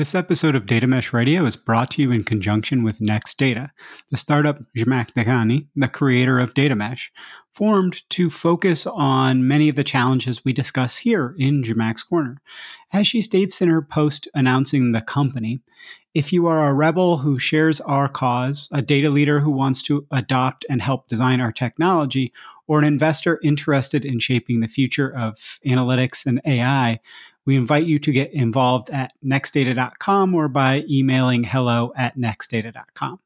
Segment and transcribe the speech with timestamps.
[0.00, 3.70] This episode of Data Mesh Radio is brought to you in conjunction with Next Data,
[4.10, 7.12] the startup Zhamak Dehghani, the creator of Data Mesh,
[7.52, 12.40] formed to focus on many of the challenges we discuss here in Zhamak's Corner.
[12.94, 15.60] As she states in her post announcing the company,
[16.14, 20.06] if you are a rebel who shares our cause, a data leader who wants to
[20.10, 22.32] adopt and help design our technology,
[22.66, 27.00] or an investor interested in shaping the future of analytics and AI,
[27.50, 33.18] we invite you to get involved at nextdata.com or by emailing hello at nextdata.com.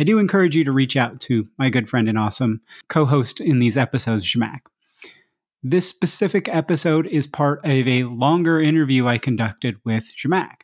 [0.00, 3.42] I do encourage you to reach out to my good friend and awesome co host
[3.42, 4.60] in these episodes, Zhamak.
[5.62, 10.62] This specific episode is part of a longer interview I conducted with Zhamak.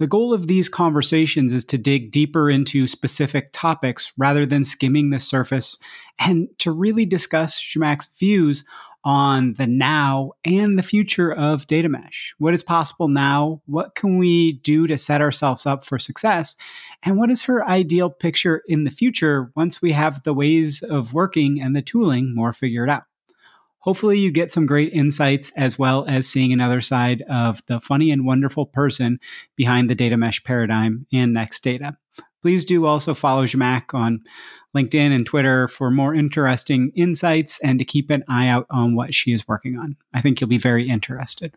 [0.00, 5.10] The goal of these conversations is to dig deeper into specific topics rather than skimming
[5.10, 5.78] the surface
[6.18, 8.66] and to really discuss Zhamak's views
[9.04, 12.34] on the now and the future of data mesh.
[12.38, 13.60] What is possible now?
[13.66, 16.56] What can we do to set ourselves up for success?
[17.02, 21.12] And what is her ideal picture in the future once we have the ways of
[21.12, 23.04] working and the tooling more figured out?
[23.80, 28.12] Hopefully, you get some great insights as well as seeing another side of the funny
[28.12, 29.18] and wonderful person
[29.56, 31.96] behind the data mesh paradigm and next data
[32.42, 34.24] Please do also follow Zhamak on
[34.74, 39.14] LinkedIn and Twitter for more interesting insights and to keep an eye out on what
[39.14, 39.96] she is working on.
[40.14, 41.54] I think you'll be very interested.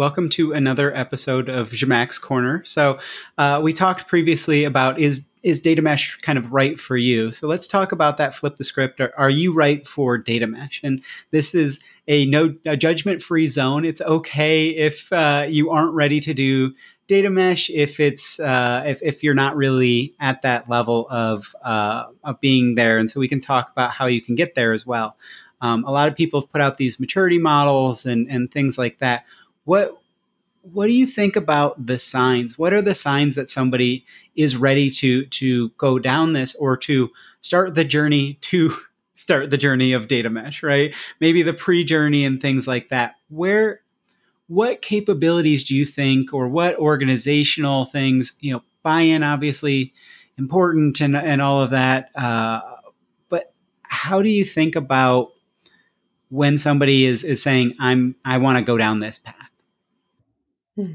[0.00, 2.64] Welcome to another episode of Zhamak's Corner.
[2.64, 2.98] So,
[3.36, 7.32] uh, we talked previously about is is data mesh kind of right for you?
[7.32, 8.34] So let's talk about that.
[8.34, 8.98] Flip the script.
[8.98, 10.80] Are, are you right for data mesh?
[10.82, 11.02] And
[11.32, 13.84] this is a no a judgment free zone.
[13.84, 16.72] It's okay if uh, you aren't ready to do
[17.06, 22.04] data mesh if it's uh, if, if you're not really at that level of uh,
[22.24, 24.86] of being there and so we can talk about how you can get there as
[24.86, 25.18] well
[25.60, 28.98] um, a lot of people have put out these maturity models and and things like
[29.00, 29.24] that
[29.64, 29.96] what
[30.62, 32.58] what do you think about the signs?
[32.58, 34.04] What are the signs that somebody
[34.36, 37.10] is ready to to go down this or to
[37.40, 38.74] start the journey to
[39.14, 40.94] start the journey of data mesh, right?
[41.20, 43.16] Maybe the pre-journey and things like that.
[43.28, 43.80] Where
[44.46, 49.92] what capabilities do you think or what organizational things, you know, buy-in obviously
[50.40, 52.10] important and and all of that.
[52.16, 52.60] Uh,
[53.28, 55.30] but how do you think about
[56.30, 59.49] when somebody is is saying I'm I want to go down this path?
[60.76, 60.92] Hmm.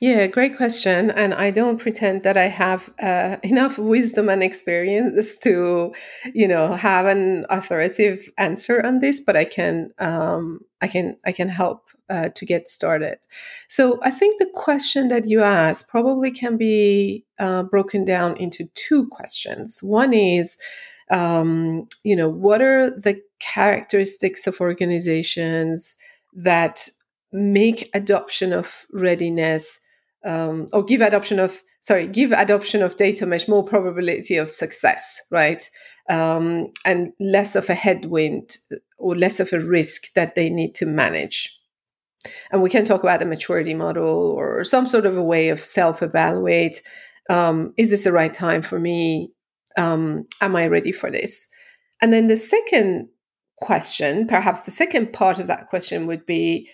[0.00, 1.10] Yeah, great question.
[1.10, 5.94] And I don't pretend that I have uh, enough wisdom and experience to,
[6.34, 9.20] you know, have an authoritative answer on this.
[9.20, 13.18] But I can, um, I can, I can help uh, to get started.
[13.68, 18.68] So I think the question that you asked probably can be uh, broken down into
[18.74, 19.80] two questions.
[19.82, 20.58] One is,
[21.10, 25.96] um, you know, what are the characteristics of organizations
[26.34, 26.88] that
[27.36, 29.80] make adoption of readiness
[30.24, 35.20] um, or give adoption of sorry give adoption of data mesh more probability of success
[35.30, 35.68] right?
[36.08, 38.58] Um, and less of a headwind
[38.96, 41.52] or less of a risk that they need to manage.
[42.50, 45.60] And we can talk about a maturity model or some sort of a way of
[45.60, 46.80] self-evaluate
[47.28, 49.32] um, is this the right time for me?
[49.76, 51.48] Um, am i ready for this?
[52.00, 53.08] And then the second
[53.58, 56.68] question perhaps the second part of that question would be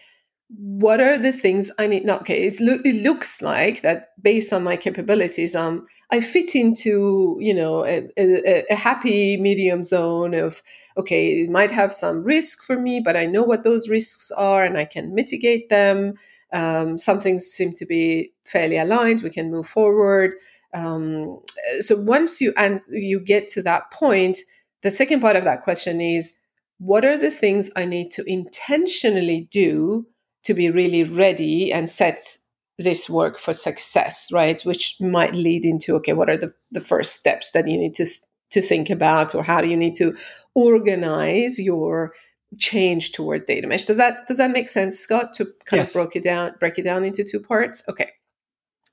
[0.58, 2.04] what are the things I need?
[2.04, 2.50] Not okay.
[2.60, 7.84] Lo- it looks like that based on my capabilities, um, I fit into you know
[7.86, 10.62] a, a, a, happy medium zone of
[10.98, 11.40] okay.
[11.40, 14.76] It might have some risk for me, but I know what those risks are, and
[14.76, 16.14] I can mitigate them.
[16.52, 19.22] Um, some things seem to be fairly aligned.
[19.22, 20.34] We can move forward.
[20.74, 21.40] Um,
[21.80, 24.38] so once you and you get to that point,
[24.82, 26.34] the second part of that question is,
[26.78, 30.06] what are the things I need to intentionally do?
[30.44, 32.38] To be really ready and set
[32.78, 34.60] this work for success, right?
[34.62, 38.06] Which might lead into okay, what are the, the first steps that you need to
[38.50, 40.16] to think about, or how do you need to
[40.54, 42.12] organize your
[42.58, 43.84] change toward data mesh?
[43.84, 45.32] Does that does that make sense, Scott?
[45.34, 45.94] To kind yes.
[45.94, 47.82] of break it down, break it down into two parts.
[47.88, 48.10] Okay,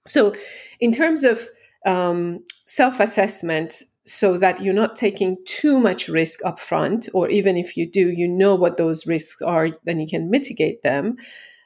[0.08, 0.34] so
[0.80, 1.48] in terms of
[1.86, 7.56] um, self assessment, so that you're not taking too much risk up front, or even
[7.58, 11.16] if you do, you know what those risks are, then you can mitigate them.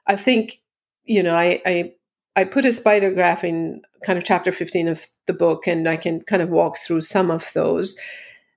[0.08, 0.62] I think,
[1.06, 1.94] you know, I, I
[2.36, 5.96] I put a spider graph in kind of chapter 15 of the book, and I
[5.96, 7.98] can kind of walk through some of those.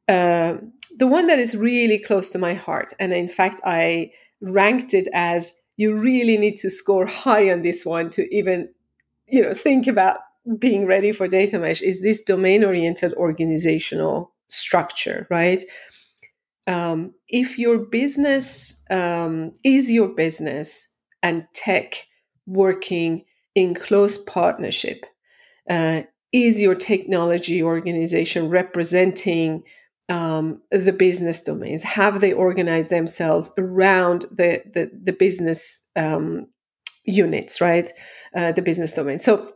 [0.08, 0.56] Uh,
[0.98, 4.10] the one that is really close to my heart, and in fact, I
[4.40, 8.70] ranked it as you really need to score high on this one to even,
[9.28, 10.18] you know, think about
[10.58, 15.62] being ready for data mesh is this domain oriented organizational structure, right?
[16.66, 22.06] Um, if your business um, is your business and tech
[22.46, 25.06] working in close partnership,
[25.68, 26.02] uh,
[26.32, 29.62] is your technology organization representing
[30.08, 31.82] um, the business domains?
[31.82, 36.48] Have they organized themselves around the the, the business um,
[37.04, 37.90] units, right?
[38.34, 39.18] Uh, the business domain.
[39.18, 39.52] So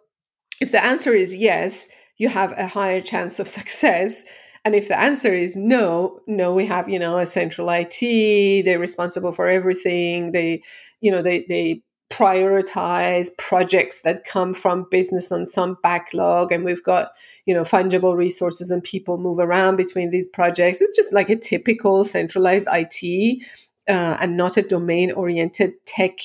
[0.60, 4.24] if the answer is yes, you have a higher chance of success.
[4.64, 8.78] And if the answer is no, no, we have, you know, a central IT, they're
[8.78, 10.32] responsible for everything.
[10.32, 10.62] They,
[11.00, 16.82] you know, they, they prioritize projects that come from business on some backlog and we've
[16.82, 17.10] got
[17.46, 21.36] you know fungible resources and people move around between these projects it's just like a
[21.36, 23.44] typical centralized it
[23.88, 26.18] uh, and not a domain oriented tech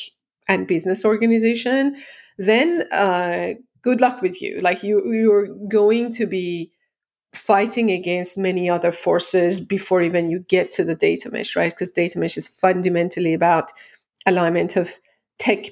[0.50, 1.96] and business organization
[2.40, 3.54] then uh,
[3.86, 4.58] good luck with you.
[4.58, 6.72] Like you, you're going to be
[7.36, 11.72] fighting against many other forces before even you get to the data mesh, right?
[11.72, 13.72] Because data mesh is fundamentally about
[14.26, 14.92] alignment of
[15.38, 15.68] tech,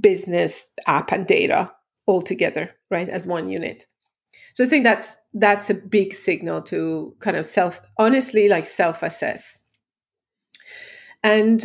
[0.00, 1.70] business, app, and data
[2.06, 3.84] all together, right, as one unit.
[4.54, 9.02] So I think that's that's a big signal to kind of self honestly like self
[9.02, 9.70] assess.
[11.22, 11.64] And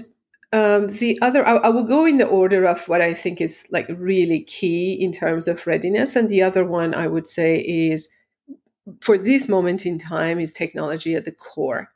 [0.54, 3.68] um, the other, I, I, will go in the order of what I think is
[3.70, 6.16] like really key in terms of readiness.
[6.16, 8.08] And the other one I would say is
[9.02, 11.90] for this moment in time is technology at the core.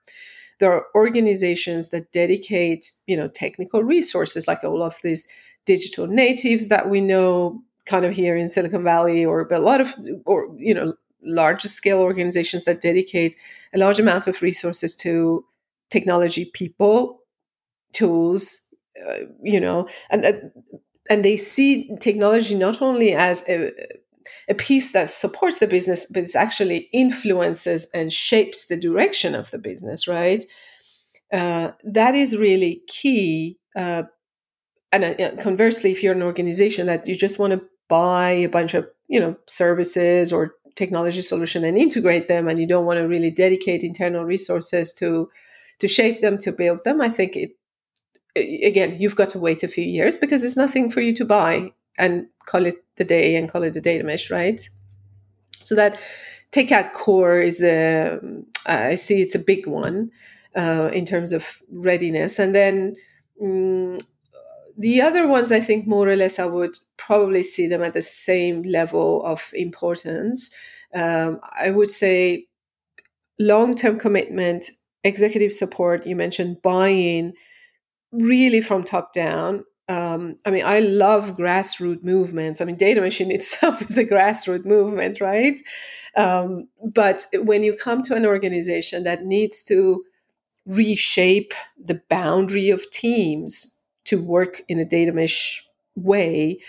[0.59, 5.30] There are organizations that dedicate, you know, technical resources like all of these
[5.65, 9.95] digital natives that we know kind of here in Silicon Valley or a lot of,
[10.25, 10.94] or, you know,
[11.24, 13.38] large scale organizations that dedicate
[13.74, 15.45] a large amount of resources to
[15.89, 17.20] technology people
[17.93, 18.59] tools,
[19.07, 20.33] uh, you know, and uh,
[21.09, 23.71] and they see technology not only as a
[24.49, 29.51] a piece that supports the business, but it actually influences and shapes the direction of
[29.51, 30.43] the business, right?
[31.31, 33.57] Uh, that is really key.
[33.75, 34.03] Uh,
[34.91, 38.73] and uh, conversely, if you're an organization that you just want to buy a bunch
[38.73, 43.07] of you know services or technology solution and integrate them, and you don't want to
[43.07, 45.29] really dedicate internal resources to
[45.79, 47.51] to shape them to build them, I think it
[48.36, 51.72] again, you've got to wait a few years because there's nothing for you to buy
[51.98, 54.62] and call it the day and call it the data mesh, right?
[55.63, 56.00] So that
[56.51, 58.19] tech at Core is a,
[58.66, 60.12] I see it's a big one
[60.56, 62.39] uh, in terms of readiness.
[62.39, 62.95] And then
[63.42, 63.98] um,
[64.77, 68.01] the other ones, I think more or less, I would probably see them at the
[68.01, 70.56] same level of importance.
[70.94, 72.48] Um, I would say
[73.39, 74.69] long term commitment,
[75.04, 77.34] executive support, you mentioned buy-in
[78.12, 79.63] really from top down.
[79.88, 82.62] Um, I mean, I love grassroots movements.
[82.62, 85.60] I mean, Data Mesh itself is a grassroots movement, right?
[86.16, 90.04] Um, but when you come to an organization that needs to
[90.66, 95.63] reshape the boundary of teams to work in a data mesh
[95.96, 96.60] way,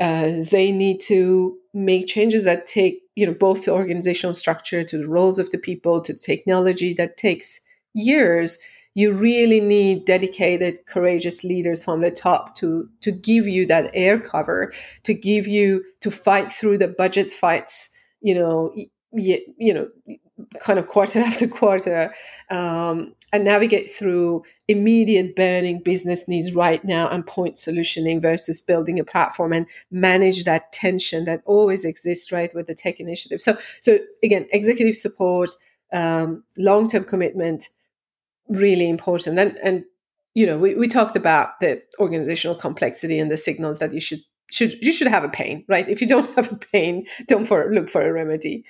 [0.00, 4.98] uh, they need to make changes that take, you know, both the organizational structure to
[4.98, 7.60] the roles of the people to the technology that takes
[7.94, 8.58] years
[8.94, 14.18] you really need dedicated courageous leaders from the top to to give you that air
[14.18, 14.72] cover
[15.02, 18.72] to give you to fight through the budget fights you know
[19.12, 19.88] you, you know
[20.60, 22.12] kind of quarter after quarter
[22.50, 28.98] um, and navigate through immediate burning business needs right now and point solutioning versus building
[28.98, 33.40] a platform and manage that tension that always exists right with the tech initiative.
[33.40, 35.50] So so again executive support
[35.92, 37.68] um, long-term commitment
[38.48, 39.38] really important.
[39.38, 39.84] And and
[40.34, 44.20] you know, we, we talked about the organizational complexity and the signals that you should
[44.50, 45.88] should you should have a pain, right?
[45.88, 48.64] If you don't have a pain, don't for, look for a remedy.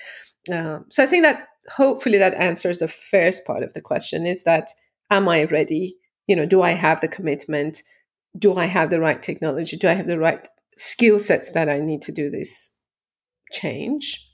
[0.51, 4.45] Um, so I think that hopefully that answers the first part of the question: is
[4.45, 4.69] that
[5.11, 5.97] am I ready?
[6.27, 7.83] You know, do I have the commitment?
[8.39, 9.77] Do I have the right technology?
[9.77, 12.77] Do I have the right skill sets that I need to do this
[13.53, 14.32] change?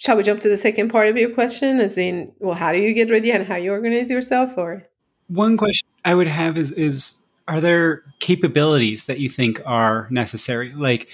[0.00, 2.80] Shall we jump to the second part of your question as in well how do
[2.80, 4.88] you get ready and how you organize yourself or
[5.28, 10.72] one question i would have is is are there capabilities that you think are necessary
[10.74, 11.08] like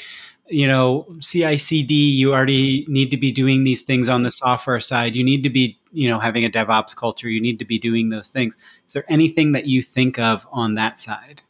[0.49, 1.93] you know CI/CD.
[1.93, 5.17] You already need to be doing these things on the software side.
[5.17, 7.29] You need to be you know having a DevOps culture.
[7.29, 8.57] You need to be doing those things.
[8.87, 11.43] Is there anything that you think of on that side?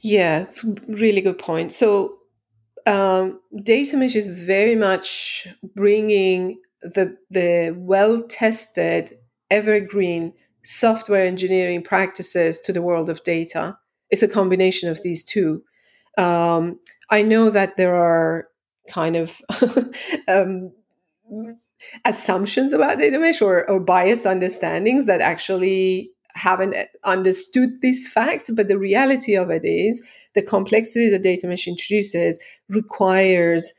[0.00, 1.72] Yeah, it's a really good point.
[1.72, 2.17] So
[2.88, 9.12] um, data mesh is very much bringing the the well tested
[9.50, 13.76] evergreen software engineering practices to the world of data.
[14.10, 15.62] It's a combination of these two.
[16.16, 16.80] Um,
[17.10, 18.48] I know that there are
[18.88, 19.40] kind of
[20.28, 20.72] um,
[22.04, 28.68] assumptions about data mesh or, or biased understandings that actually haven't understood these facts, but
[28.68, 33.72] the reality of it is the complexity that data mesh introduces requires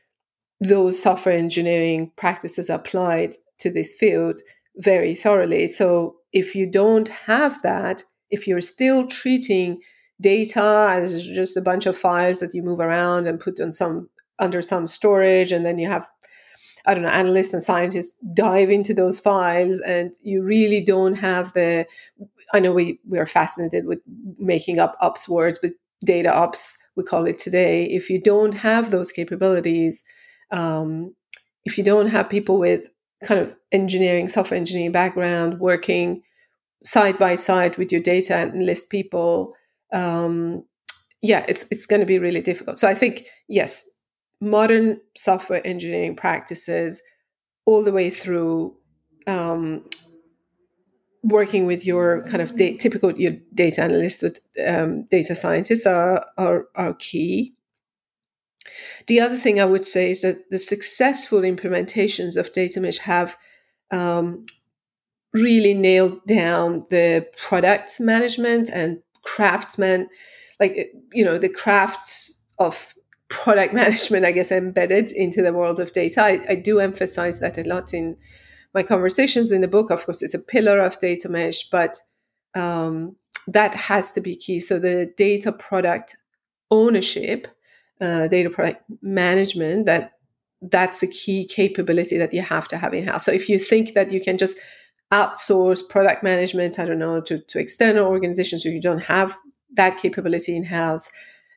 [0.60, 4.40] those software engineering practices applied to this field
[4.76, 5.66] very thoroughly.
[5.66, 9.80] So if you don't have that, if you're still treating
[10.20, 14.08] data as just a bunch of files that you move around and put on some
[14.38, 16.08] under some storage, and then you have
[16.86, 21.52] I don't know, analysts and scientists dive into those files, and you really don't have
[21.52, 21.86] the.
[22.54, 24.00] I know we we are fascinated with
[24.38, 25.72] making up ops words, but
[26.04, 27.84] data ops we call it today.
[27.84, 30.04] If you don't have those capabilities,
[30.50, 31.14] um,
[31.64, 32.88] if you don't have people with
[33.24, 36.22] kind of engineering, software engineering background working
[36.84, 39.54] side by side with your data analyst people,
[39.92, 40.64] um,
[41.22, 42.78] yeah, it's it's going to be really difficult.
[42.78, 43.88] So I think yes,
[44.40, 47.02] modern software engineering practices,
[47.66, 48.76] all the way through
[49.26, 49.84] um,
[51.22, 56.24] working with your kind of da- typical your data analyst with um, data scientists are,
[56.38, 57.54] are are key.
[59.06, 63.36] The other thing I would say is that the successful implementations of data mesh have
[63.90, 64.46] um,
[65.32, 70.08] really nailed down the product management and craftsman,
[70.58, 72.94] like you know the crafts of
[73.28, 76.22] product management, I guess, embedded into the world of data.
[76.22, 78.16] I, I do emphasize that a lot in
[78.74, 79.90] my conversations in the book.
[79.90, 81.98] Of course, it's a pillar of data mesh, but
[82.54, 84.60] um, that has to be key.
[84.60, 86.16] So the data product
[86.70, 87.48] ownership
[88.00, 90.12] uh, data product management that
[90.62, 93.24] that's a key capability that you have to have in house.
[93.24, 94.58] So if you think that you can just
[95.12, 99.36] outsource product management, I don't know, to, to external organizations, or you don't have
[99.74, 101.10] that capability in house,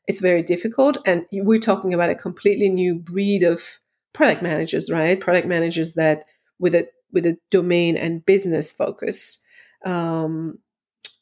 [0.07, 0.97] it's very difficult.
[1.05, 3.79] And we're talking about a completely new breed of
[4.13, 5.19] product managers, right?
[5.19, 6.25] Product managers that
[6.59, 9.45] with a with a domain and business focus.
[9.85, 10.59] Um,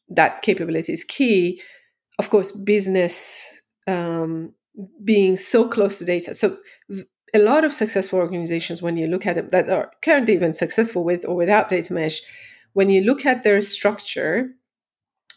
[0.10, 1.62] that capability is key.
[2.18, 4.54] Of course, business um,
[5.04, 6.34] being so close to data.
[6.34, 6.58] So
[7.34, 11.04] a lot of successful organizations, when you look at them that are currently even successful
[11.04, 12.22] with or without data mesh,
[12.74, 14.52] when you look at their structure,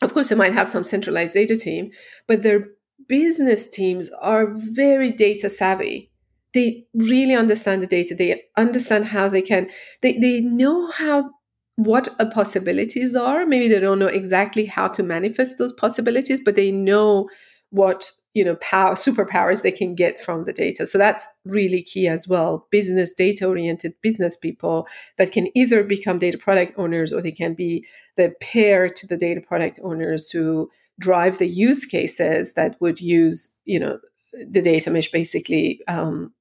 [0.02, 1.90] of course they might have some centralized data team,
[2.26, 2.68] but their
[3.08, 6.10] business teams are very data savvy.
[6.54, 8.14] They really understand the data.
[8.14, 9.68] They understand how they can,
[10.02, 11.30] they, they know how
[11.76, 13.44] what a possibilities are.
[13.44, 17.28] Maybe they don't know exactly how to manifest those possibilities, but they know
[17.70, 22.06] what you know power superpowers they can get from the data so that's really key
[22.06, 24.86] as well business data oriented business people
[25.18, 27.84] that can either become data product owners or they can be
[28.16, 30.68] the pair to the data product owners to
[31.00, 33.98] drive the use cases that would use you know
[34.50, 36.32] the data mesh basically um,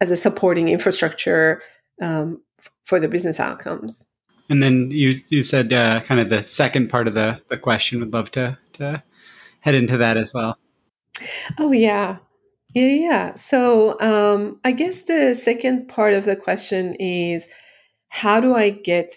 [0.00, 1.62] as a supporting infrastructure
[2.02, 4.06] um, f- for the business outcomes
[4.48, 8.00] and then you you said uh, kind of the second part of the the question
[8.00, 9.02] would love to to
[9.60, 10.56] head into that as well.
[11.58, 12.18] Oh, yeah.
[12.74, 13.34] Yeah, yeah.
[13.34, 17.48] So um, I guess the second part of the question is
[18.08, 19.12] how do I get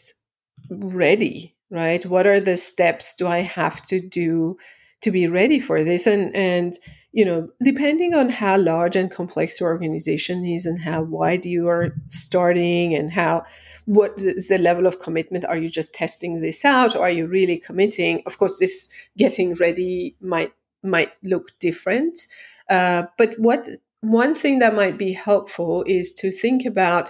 [0.70, 2.04] ready, right?
[2.06, 4.58] What are the steps do I have to do
[5.02, 6.08] to be ready for this?
[6.08, 6.74] And, and,
[7.12, 11.68] you know, depending on how large and complex your organization is and how wide you
[11.68, 13.44] are starting and how,
[13.86, 15.44] what is the level of commitment?
[15.46, 18.22] Are you just testing this out or are you really committing?
[18.28, 22.20] Of course, this getting ready might, might look different.
[22.70, 23.68] Uh, but what,
[24.02, 27.10] one thing that might be helpful is to think about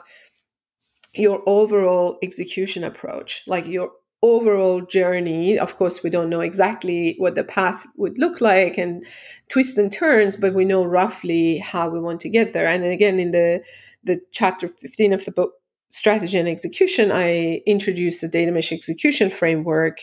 [1.13, 3.91] your overall execution approach, like your
[4.21, 5.57] overall journey.
[5.57, 9.05] Of course we don't know exactly what the path would look like and
[9.49, 12.67] twists and turns but we know roughly how we want to get there.
[12.67, 13.63] And again in the
[14.03, 15.53] the chapter 15 of the book
[15.91, 20.01] strategy and execution i introduced the data mesh execution framework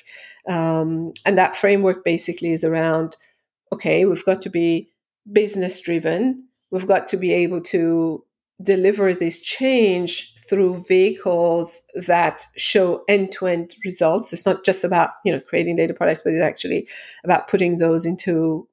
[0.49, 3.17] um, and that framework basically is around
[3.73, 4.89] okay we've got to be
[5.31, 8.25] business driven we've got to be able to
[8.63, 14.33] deliver this change through vehicles that show end-to-end results.
[14.33, 16.89] It's not just about you know creating data products but it's actually
[17.25, 18.69] about putting those into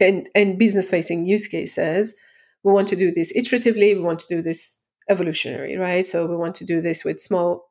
[0.00, 2.14] and, and business facing use cases.
[2.62, 6.04] We want to do this iteratively, we want to do this evolutionary, right?
[6.04, 7.70] So we want to do this with small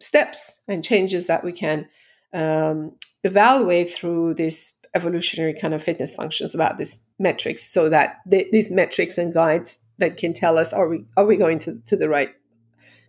[0.00, 1.88] steps and changes that we can
[2.32, 8.70] um, evaluate through this evolutionary kind of fitness functions about these metrics so that these
[8.70, 12.08] metrics and guides that can tell us are we are we going to, to the
[12.08, 12.30] right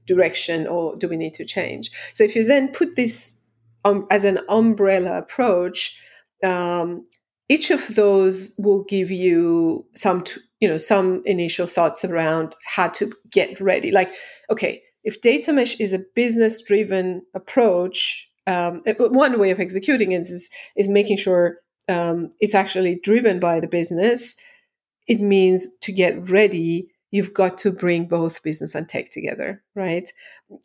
[0.07, 1.91] direction or do we need to change?
[2.13, 3.41] So if you then put this
[3.85, 5.99] um, as an umbrella approach
[6.43, 7.05] um,
[7.49, 12.87] each of those will give you some t- you know some initial thoughts around how
[12.89, 13.91] to get ready.
[13.91, 14.11] Like
[14.49, 20.19] okay if data mesh is a business driven approach um, one way of executing it
[20.19, 21.57] is is making sure
[21.89, 24.37] um, it's actually driven by the business,
[25.07, 30.09] it means to get ready, you've got to bring both business and tech together, right?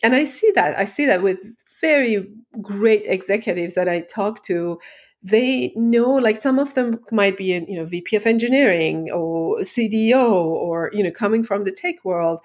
[0.03, 0.79] And I see that.
[0.79, 1.41] I see that with
[1.81, 2.27] very
[2.61, 4.79] great executives that I talk to.
[5.23, 9.59] They know, like some of them might be, in, you know, VP of engineering or
[9.59, 12.41] CDO or you know, coming from the tech world,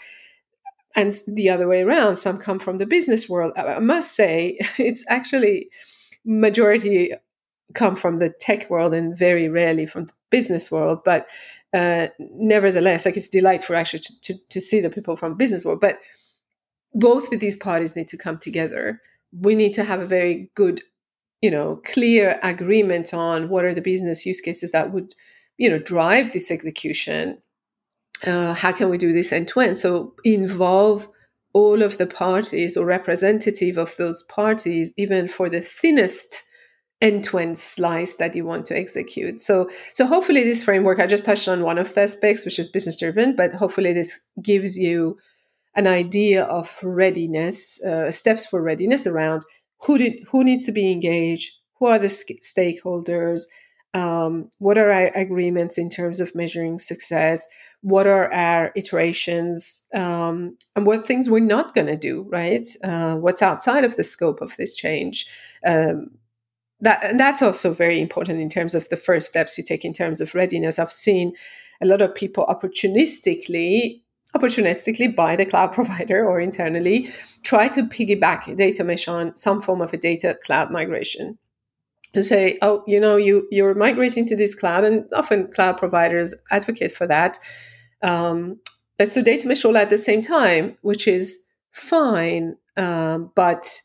[0.95, 2.15] and the other way around.
[2.15, 3.53] Some come from the business world.
[3.55, 5.69] I must say, it's actually
[6.25, 7.11] majority
[7.73, 10.99] come from the tech world and very rarely from the business world.
[11.03, 11.27] But
[11.73, 15.79] uh, nevertheless, like it's delightful actually to, to, to see the people from business world.
[15.79, 15.99] But
[16.93, 19.01] both of these parties need to come together.
[19.31, 20.81] We need to have a very good,
[21.41, 25.15] you know, clear agreement on what are the business use cases that would,
[25.57, 27.39] you know, drive this execution.
[28.25, 29.77] Uh, how can we do this end to end?
[29.77, 31.09] So involve
[31.53, 36.43] all of the parties or representative of those parties, even for the thinnest
[37.01, 39.39] end-to-end slice that you want to execute.
[39.39, 42.69] So so hopefully this framework, I just touched on one of the aspects, which is
[42.69, 45.17] business driven, but hopefully this gives you
[45.75, 49.43] an idea of readiness, uh, steps for readiness around
[49.85, 53.43] who did who needs to be engaged, who are the stakeholders,
[53.93, 57.47] um, what are our agreements in terms of measuring success,
[57.81, 62.65] what are our iterations, um, and what things we're not going to do, right?
[62.83, 65.25] Uh, what's outside of the scope of this change.
[65.65, 66.11] Um,
[66.83, 69.93] that and that's also very important in terms of the first steps you take in
[69.93, 70.77] terms of readiness.
[70.77, 71.33] I've seen
[71.81, 74.01] a lot of people opportunistically
[74.35, 77.09] opportunistically buy the cloud provider or internally
[77.43, 81.37] try to piggyback data mesh on some form of a data cloud migration
[82.13, 86.33] to say oh you know you you're migrating to this cloud and often cloud providers
[86.51, 87.37] advocate for that
[88.01, 88.59] um,
[88.99, 93.81] let's do data mesh all at the same time which is fine um, but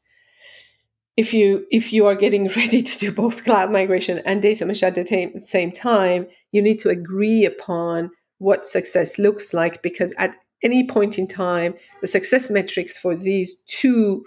[1.19, 4.83] if you if you are getting ready to do both cloud migration and data mesh
[4.83, 10.15] at the t- same time you need to agree upon what success looks like because
[10.17, 14.25] at any point in time the success metrics for these two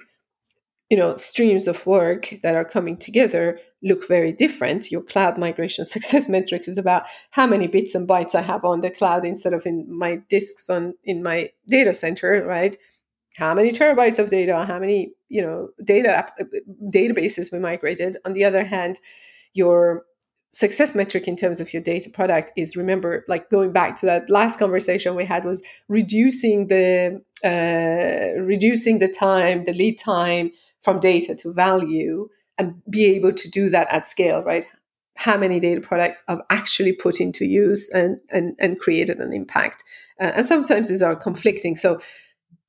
[0.89, 4.91] you know streams of work that are coming together look very different.
[4.91, 8.81] Your cloud migration success metrics is about how many bits and bytes i have on
[8.81, 12.75] the cloud instead of in my disks on in my data center right
[13.37, 16.25] how many terabytes of data, how many you know data
[16.93, 18.17] databases we migrated.
[18.25, 18.99] On the other hand,
[19.53, 20.03] your
[20.51, 24.29] success metric in terms of your data product is remember like going back to that
[24.29, 30.99] last conversation we had was reducing the uh, reducing the time the lead time from
[30.99, 34.65] data to value and be able to do that at scale right?
[35.15, 39.83] How many data products have actually put into use and and, and created an impact.
[40.19, 41.77] Uh, and sometimes these are conflicting.
[41.77, 42.01] So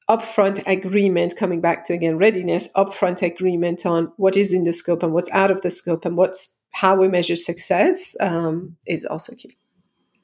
[0.09, 5.03] upfront agreement, coming back to again readiness, upfront agreement on what is in the scope
[5.03, 9.35] and what's out of the scope and what's how we measure success um, is also
[9.37, 9.57] key.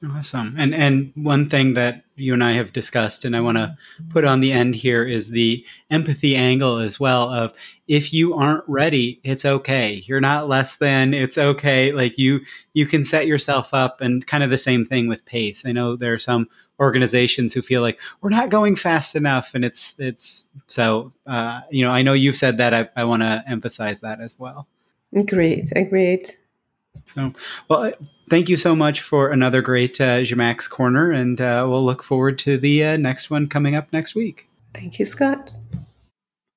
[0.07, 0.55] Awesome.
[0.57, 3.77] And and one thing that you and I have discussed and I want to
[4.11, 7.53] put on the end here is the empathy angle as well of
[7.89, 10.05] if you aren't ready, it's okay.
[10.07, 11.93] You're not less than, it's okay.
[11.93, 12.43] Like you
[12.75, 15.67] you can set yourself up and kind of the same thing with pace.
[15.67, 19.65] I know there are some organizations who feel like we're not going fast enough and
[19.65, 23.43] it's it's so uh, you know, I know you've said that I, I want to
[23.49, 24.69] emphasize that as well.
[25.27, 25.73] Great.
[25.75, 26.23] Agreed.
[27.07, 27.33] So,
[27.69, 27.93] well,
[28.31, 30.23] thank you so much for another great uh,
[30.69, 34.49] Corner, and uh, we'll look forward to the uh, next one coming up next week.
[34.75, 35.53] Thank you, Scott.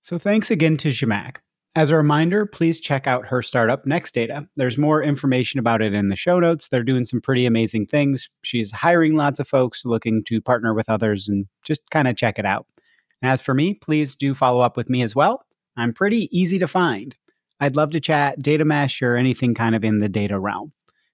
[0.01, 1.38] So, thanks again to Zhamak.
[1.73, 4.45] As a reminder, please check out her startup, Next Data.
[4.58, 6.67] There's more information about it in the show notes.
[6.67, 8.30] They're doing some pretty amazing things.
[8.43, 12.38] She's hiring lots of folks looking to partner with others and just kind of check
[12.38, 12.67] it out.
[13.21, 15.45] As for me, please do follow up with me as well.
[15.77, 17.15] I'm pretty easy to find.
[17.62, 20.74] I'd love to chat data mesh or anything kind of in the data realm.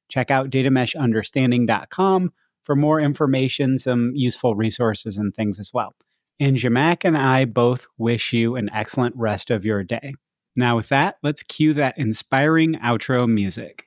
[0.09, 2.33] Check out datameshunderstanding.com
[2.63, 5.93] for more information, some useful resources and things as well.
[6.39, 10.13] And Zhamak and I both wish you an excellent rest of your day.
[10.55, 13.86] Now, with that, let's cue that inspiring outro music.